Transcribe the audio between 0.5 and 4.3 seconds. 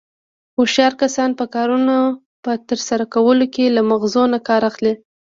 هوښیار کسان د کارنو په ترسره کولو کې له مغزو